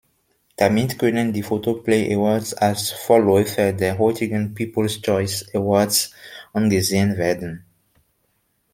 [0.55, 6.09] Damit können die Photoplay Awards als Vorläufer der heutigen People’s Choice Awards
[6.53, 7.63] angesehen werden.